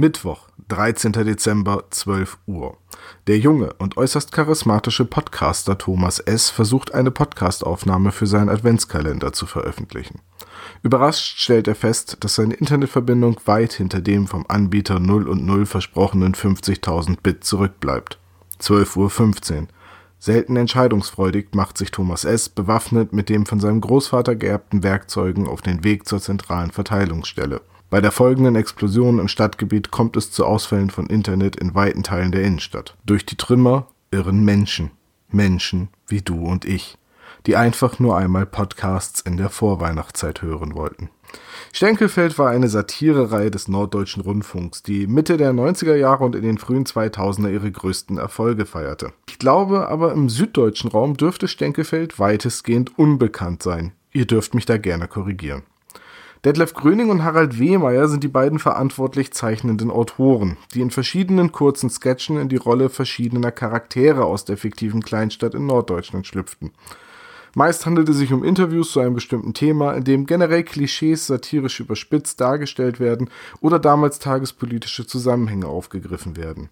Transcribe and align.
Mittwoch, 0.00 0.48
13. 0.68 1.12
Dezember, 1.12 1.84
12 1.90 2.38
Uhr. 2.46 2.78
Der 3.26 3.38
junge 3.38 3.74
und 3.74 3.98
äußerst 3.98 4.32
charismatische 4.32 5.04
Podcaster 5.04 5.76
Thomas 5.76 6.20
S. 6.20 6.48
versucht 6.48 6.94
eine 6.94 7.10
Podcastaufnahme 7.10 8.10
für 8.10 8.26
seinen 8.26 8.48
Adventskalender 8.48 9.34
zu 9.34 9.44
veröffentlichen. 9.44 10.20
Überrascht 10.82 11.38
stellt 11.38 11.68
er 11.68 11.74
fest, 11.74 12.16
dass 12.20 12.36
seine 12.36 12.54
Internetverbindung 12.54 13.36
weit 13.44 13.74
hinter 13.74 14.00
dem 14.00 14.26
vom 14.26 14.46
Anbieter 14.48 15.00
0 15.00 15.28
und 15.28 15.44
0 15.44 15.66
versprochenen 15.66 16.34
50.000 16.34 17.18
Bit 17.22 17.44
zurückbleibt. 17.44 18.18
12.15 18.58 19.60
Uhr. 19.60 19.68
Selten 20.18 20.56
entscheidungsfreudig 20.56 21.48
macht 21.52 21.76
sich 21.76 21.90
Thomas 21.90 22.24
S. 22.24 22.48
bewaffnet 22.48 23.12
mit 23.12 23.28
dem 23.28 23.44
von 23.44 23.60
seinem 23.60 23.82
Großvater 23.82 24.34
geerbten 24.34 24.82
Werkzeugen 24.82 25.46
auf 25.46 25.60
den 25.60 25.84
Weg 25.84 26.08
zur 26.08 26.22
zentralen 26.22 26.70
Verteilungsstelle. 26.70 27.60
Bei 27.90 28.00
der 28.00 28.12
folgenden 28.12 28.54
Explosion 28.54 29.18
im 29.18 29.26
Stadtgebiet 29.26 29.90
kommt 29.90 30.16
es 30.16 30.30
zu 30.30 30.46
Ausfällen 30.46 30.90
von 30.90 31.08
Internet 31.08 31.56
in 31.56 31.74
weiten 31.74 32.04
Teilen 32.04 32.30
der 32.30 32.44
Innenstadt. 32.44 32.96
Durch 33.04 33.26
die 33.26 33.36
Trümmer 33.36 33.88
irren 34.12 34.44
Menschen. 34.44 34.92
Menschen 35.28 35.88
wie 36.06 36.22
du 36.22 36.44
und 36.44 36.64
ich, 36.64 36.98
die 37.46 37.56
einfach 37.56 37.98
nur 37.98 38.16
einmal 38.16 38.46
Podcasts 38.46 39.20
in 39.20 39.36
der 39.36 39.48
Vorweihnachtszeit 39.48 40.40
hören 40.40 40.74
wollten. 40.74 41.10
Stenkelfeld 41.72 42.38
war 42.38 42.50
eine 42.50 42.68
Satirereihe 42.68 43.50
des 43.50 43.66
Norddeutschen 43.66 44.22
Rundfunks, 44.22 44.84
die 44.84 45.08
Mitte 45.08 45.36
der 45.36 45.52
90er 45.52 45.96
Jahre 45.96 46.22
und 46.22 46.36
in 46.36 46.42
den 46.42 46.58
frühen 46.58 46.84
2000er 46.84 47.50
ihre 47.50 47.72
größten 47.72 48.18
Erfolge 48.18 48.66
feierte. 48.66 49.12
Ich 49.28 49.40
glaube 49.40 49.88
aber 49.88 50.12
im 50.12 50.28
süddeutschen 50.28 50.90
Raum 50.90 51.16
dürfte 51.16 51.48
Stenkelfeld 51.48 52.20
weitestgehend 52.20 52.96
unbekannt 52.96 53.64
sein. 53.64 53.94
Ihr 54.12 54.26
dürft 54.26 54.54
mich 54.54 54.66
da 54.66 54.76
gerne 54.76 55.08
korrigieren. 55.08 55.62
Detlef 56.44 56.72
Gröning 56.72 57.10
und 57.10 57.22
Harald 57.22 57.58
Wehmeier 57.58 58.08
sind 58.08 58.24
die 58.24 58.28
beiden 58.28 58.58
verantwortlich 58.58 59.32
zeichnenden 59.32 59.90
Autoren, 59.90 60.56
die 60.72 60.80
in 60.80 60.90
verschiedenen 60.90 61.52
kurzen 61.52 61.90
Sketchen 61.90 62.38
in 62.38 62.48
die 62.48 62.56
Rolle 62.56 62.88
verschiedener 62.88 63.52
Charaktere 63.52 64.24
aus 64.24 64.46
der 64.46 64.56
fiktiven 64.56 65.02
Kleinstadt 65.02 65.54
in 65.54 65.66
Norddeutschland 65.66 66.26
schlüpften. 66.26 66.70
Meist 67.54 67.84
handelt 67.84 68.08
es 68.08 68.16
sich 68.16 68.32
um 68.32 68.42
Interviews 68.42 68.92
zu 68.92 69.00
einem 69.00 69.14
bestimmten 69.14 69.52
Thema, 69.52 69.92
in 69.92 70.04
dem 70.04 70.24
generell 70.24 70.62
Klischees 70.62 71.26
satirisch 71.26 71.80
überspitzt 71.80 72.40
dargestellt 72.40 73.00
werden 73.00 73.28
oder 73.60 73.78
damals 73.78 74.18
tagespolitische 74.18 75.06
Zusammenhänge 75.06 75.66
aufgegriffen 75.66 76.38
werden. 76.38 76.70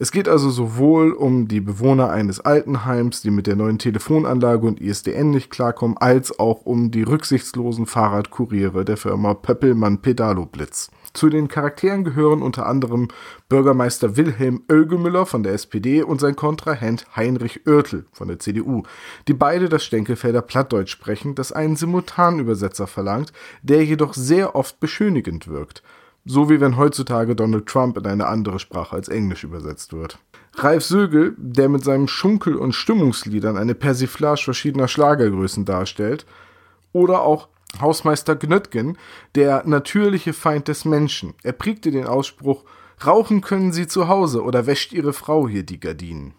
Es 0.00 0.12
geht 0.12 0.28
also 0.28 0.48
sowohl 0.48 1.10
um 1.10 1.48
die 1.48 1.60
Bewohner 1.60 2.10
eines 2.10 2.38
Altenheims, 2.38 3.20
die 3.20 3.32
mit 3.32 3.48
der 3.48 3.56
neuen 3.56 3.80
Telefonanlage 3.80 4.64
und 4.64 4.80
ISDN 4.80 5.30
nicht 5.30 5.50
klarkommen, 5.50 5.96
als 5.98 6.38
auch 6.38 6.64
um 6.64 6.92
die 6.92 7.02
rücksichtslosen 7.02 7.86
Fahrradkuriere 7.86 8.84
der 8.84 8.96
Firma 8.96 9.34
Pöppelmann 9.34 10.00
Pedalo 10.00 10.46
Blitz. 10.46 10.92
Zu 11.14 11.30
den 11.30 11.48
Charakteren 11.48 12.04
gehören 12.04 12.42
unter 12.42 12.66
anderem 12.66 13.08
Bürgermeister 13.48 14.16
Wilhelm 14.16 14.62
Oelgemüller 14.70 15.26
von 15.26 15.42
der 15.42 15.54
SPD 15.54 16.02
und 16.02 16.20
sein 16.20 16.36
Kontrahent 16.36 17.04
Heinrich 17.16 17.66
Oertel 17.66 18.06
von 18.12 18.28
der 18.28 18.38
CDU, 18.38 18.84
die 19.26 19.34
beide 19.34 19.68
das 19.68 19.84
Stenkelfelder 19.84 20.42
Plattdeutsch 20.42 20.92
sprechen, 20.92 21.34
das 21.34 21.50
einen 21.50 21.74
Simultanübersetzer 21.74 22.86
verlangt, 22.86 23.32
der 23.62 23.84
jedoch 23.84 24.14
sehr 24.14 24.54
oft 24.54 24.78
beschönigend 24.78 25.48
wirkt. 25.48 25.82
So 26.24 26.50
wie 26.50 26.60
wenn 26.60 26.76
heutzutage 26.76 27.34
Donald 27.34 27.66
Trump 27.66 27.96
in 27.96 28.06
eine 28.06 28.26
andere 28.26 28.58
Sprache 28.58 28.96
als 28.96 29.08
Englisch 29.08 29.44
übersetzt 29.44 29.92
wird. 29.92 30.18
Ralf 30.56 30.84
Sögel, 30.84 31.34
der 31.38 31.68
mit 31.68 31.84
seinen 31.84 32.08
Schunkel- 32.08 32.56
und 32.56 32.74
Stimmungsliedern 32.74 33.56
eine 33.56 33.74
Persiflage 33.74 34.42
verschiedener 34.42 34.88
Schlagergrößen 34.88 35.64
darstellt, 35.64 36.26
oder 36.92 37.22
auch 37.22 37.48
Hausmeister 37.80 38.34
Gnöttgen, 38.34 38.96
der 39.34 39.66
natürliche 39.66 40.32
Feind 40.32 40.68
des 40.68 40.84
Menschen. 40.84 41.34
Er 41.42 41.52
prägte 41.52 41.90
den 41.90 42.06
Ausspruch 42.06 42.64
Rauchen 43.04 43.42
können 43.42 43.72
Sie 43.72 43.86
zu 43.86 44.08
Hause 44.08 44.42
oder 44.42 44.66
wäscht 44.66 44.92
Ihre 44.92 45.12
Frau 45.12 45.48
hier 45.48 45.62
die 45.62 45.78
Gardinen. 45.78 46.34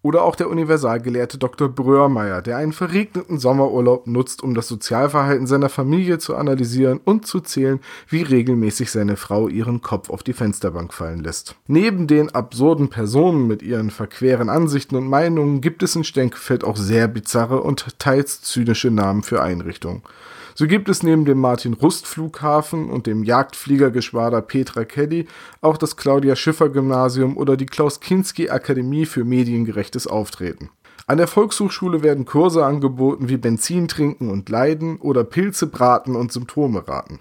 Oder 0.00 0.22
auch 0.22 0.36
der 0.36 0.48
Universalgelehrte 0.48 1.38
Dr. 1.38 1.68
Bröhrmeier, 1.68 2.40
der 2.40 2.56
einen 2.56 2.72
verregneten 2.72 3.38
Sommerurlaub 3.38 4.06
nutzt, 4.06 4.44
um 4.44 4.54
das 4.54 4.68
Sozialverhalten 4.68 5.48
seiner 5.48 5.68
Familie 5.68 6.18
zu 6.18 6.36
analysieren 6.36 7.00
und 7.04 7.26
zu 7.26 7.40
zählen, 7.40 7.80
wie 8.08 8.22
regelmäßig 8.22 8.92
seine 8.92 9.16
Frau 9.16 9.48
ihren 9.48 9.82
Kopf 9.82 10.08
auf 10.08 10.22
die 10.22 10.34
Fensterbank 10.34 10.94
fallen 10.94 11.24
lässt. 11.24 11.56
Neben 11.66 12.06
den 12.06 12.32
absurden 12.32 12.90
Personen 12.90 13.48
mit 13.48 13.60
ihren 13.60 13.90
verqueren 13.90 14.48
Ansichten 14.48 14.94
und 14.94 15.08
Meinungen 15.08 15.60
gibt 15.60 15.82
es 15.82 15.96
in 15.96 16.04
Stenkfeld 16.04 16.62
auch 16.62 16.76
sehr 16.76 17.08
bizarre 17.08 17.60
und 17.62 17.98
teils 17.98 18.42
zynische 18.42 18.92
Namen 18.92 19.24
für 19.24 19.42
Einrichtungen. 19.42 20.02
So 20.58 20.66
gibt 20.66 20.88
es 20.88 21.04
neben 21.04 21.24
dem 21.24 21.38
Martin-Rust-Flughafen 21.38 22.90
und 22.90 23.06
dem 23.06 23.22
Jagdfliegergeschwader 23.22 24.42
Petra 24.42 24.84
Kelly 24.84 25.28
auch 25.60 25.76
das 25.76 25.96
Claudia-Schiffer-Gymnasium 25.96 27.36
oder 27.36 27.56
die 27.56 27.66
Klaus-Kinski-Akademie 27.66 29.06
für 29.06 29.22
mediengerechtes 29.22 30.08
Auftreten. 30.08 30.70
An 31.06 31.18
der 31.18 31.28
Volkshochschule 31.28 32.02
werden 32.02 32.24
Kurse 32.24 32.66
angeboten 32.66 33.28
wie 33.28 33.36
Benzin 33.36 33.86
trinken 33.86 34.32
und 34.32 34.48
leiden 34.48 34.96
oder 34.96 35.22
Pilze 35.22 35.68
braten 35.68 36.16
und 36.16 36.32
Symptome 36.32 36.88
raten. 36.88 37.20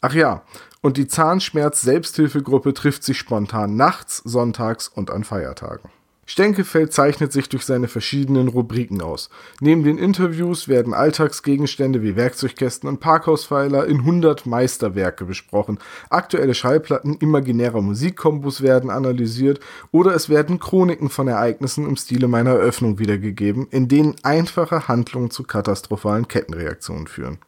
Ach 0.00 0.14
ja, 0.14 0.44
und 0.80 0.96
die 0.96 1.08
Zahnschmerz-Selbsthilfegruppe 1.08 2.72
trifft 2.72 3.02
sich 3.02 3.18
spontan 3.18 3.74
nachts, 3.74 4.18
sonntags 4.18 4.86
und 4.86 5.10
an 5.10 5.24
Feiertagen. 5.24 5.90
Stenkefeld 6.30 6.92
zeichnet 6.92 7.32
sich 7.32 7.48
durch 7.48 7.64
seine 7.64 7.88
verschiedenen 7.88 8.46
Rubriken 8.46 9.02
aus. 9.02 9.30
Neben 9.58 9.82
den 9.82 9.98
Interviews 9.98 10.68
werden 10.68 10.94
Alltagsgegenstände 10.94 12.04
wie 12.04 12.14
Werkzeugkästen 12.14 12.88
und 12.88 13.00
Parkhauspfeiler 13.00 13.84
in 13.86 13.98
100 13.98 14.46
Meisterwerke 14.46 15.24
besprochen. 15.24 15.80
Aktuelle 16.08 16.54
Schallplatten 16.54 17.14
imaginärer 17.14 17.80
Musikkombos 17.80 18.62
werden 18.62 18.90
analysiert 18.90 19.58
oder 19.90 20.14
es 20.14 20.28
werden 20.28 20.60
Chroniken 20.60 21.10
von 21.10 21.26
Ereignissen 21.26 21.84
im 21.84 21.96
Stile 21.96 22.28
meiner 22.28 22.50
Eröffnung 22.50 23.00
wiedergegeben, 23.00 23.66
in 23.72 23.88
denen 23.88 24.14
einfache 24.22 24.86
Handlungen 24.86 25.32
zu 25.32 25.42
katastrophalen 25.42 26.28
Kettenreaktionen 26.28 27.08
führen. 27.08 27.38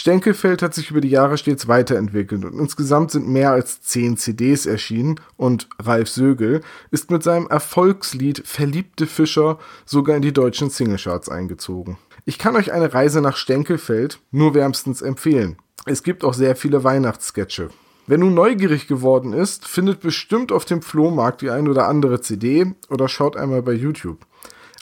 Stenkelfeld 0.00 0.62
hat 0.62 0.72
sich 0.72 0.90
über 0.90 1.02
die 1.02 1.10
Jahre 1.10 1.36
stets 1.36 1.68
weiterentwickelt 1.68 2.46
und 2.46 2.58
insgesamt 2.58 3.10
sind 3.10 3.28
mehr 3.28 3.50
als 3.50 3.82
zehn 3.82 4.16
CDs 4.16 4.64
erschienen 4.64 5.20
und 5.36 5.68
Ralf 5.78 6.08
Sögel 6.08 6.62
ist 6.90 7.10
mit 7.10 7.22
seinem 7.22 7.48
Erfolgslied 7.48 8.42
Verliebte 8.46 9.06
Fischer 9.06 9.58
sogar 9.84 10.16
in 10.16 10.22
die 10.22 10.32
deutschen 10.32 10.70
Singlecharts 10.70 11.28
eingezogen. 11.28 11.98
Ich 12.24 12.38
kann 12.38 12.56
euch 12.56 12.72
eine 12.72 12.94
Reise 12.94 13.20
nach 13.20 13.36
Stenkelfeld 13.36 14.20
nur 14.30 14.54
wärmstens 14.54 15.02
empfehlen. 15.02 15.58
Es 15.84 16.02
gibt 16.02 16.24
auch 16.24 16.32
sehr 16.32 16.56
viele 16.56 16.82
Weihnachtssketche. 16.82 17.68
Wer 18.06 18.16
nun 18.16 18.32
neugierig 18.32 18.86
geworden 18.86 19.34
ist, 19.34 19.68
findet 19.68 20.00
bestimmt 20.00 20.50
auf 20.50 20.64
dem 20.64 20.80
Flohmarkt 20.80 21.42
die 21.42 21.50
ein 21.50 21.68
oder 21.68 21.88
andere 21.88 22.22
CD 22.22 22.72
oder 22.88 23.06
schaut 23.06 23.36
einmal 23.36 23.60
bei 23.60 23.72
YouTube. 23.74 24.24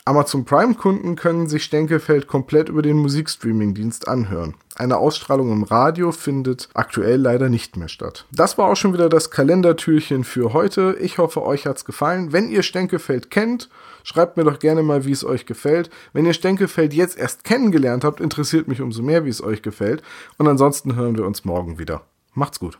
Amazon 0.09 0.43
Prime-Kunden 0.43 1.15
können 1.15 1.47
sich 1.47 1.63
Stenkelfeld 1.63 2.25
komplett 2.25 2.67
über 2.67 2.81
den 2.81 2.97
Musikstreaming-Dienst 2.97 4.07
anhören. 4.07 4.55
Eine 4.75 4.97
Ausstrahlung 4.97 5.51
im 5.51 5.61
Radio 5.61 6.11
findet 6.11 6.67
aktuell 6.73 7.21
leider 7.21 7.47
nicht 7.47 7.77
mehr 7.77 7.89
statt. 7.89 8.25
Das 8.31 8.57
war 8.57 8.71
auch 8.71 8.75
schon 8.75 8.91
wieder 8.91 9.07
das 9.07 9.29
Kalendertürchen 9.29 10.23
für 10.23 10.51
heute. 10.53 10.97
Ich 10.99 11.19
hoffe, 11.19 11.43
euch 11.43 11.67
hat's 11.67 11.85
gefallen. 11.85 12.33
Wenn 12.33 12.49
ihr 12.49 12.63
Stenkelfeld 12.63 13.29
kennt, 13.29 13.69
schreibt 14.03 14.35
mir 14.35 14.45
doch 14.45 14.57
gerne 14.57 14.81
mal, 14.81 15.05
wie 15.05 15.11
es 15.11 15.23
euch 15.23 15.45
gefällt. 15.45 15.91
Wenn 16.11 16.25
ihr 16.25 16.33
Stenkelfeld 16.33 16.91
jetzt 16.95 17.15
erst 17.15 17.43
kennengelernt 17.43 18.03
habt, 18.03 18.19
interessiert 18.19 18.67
mich 18.67 18.81
umso 18.81 19.03
mehr, 19.03 19.25
wie 19.25 19.29
es 19.29 19.43
euch 19.43 19.61
gefällt. 19.61 20.01
Und 20.39 20.47
ansonsten 20.47 20.95
hören 20.95 21.19
wir 21.19 21.27
uns 21.27 21.45
morgen 21.45 21.77
wieder. 21.77 22.01
Macht's 22.33 22.59
gut. 22.59 22.79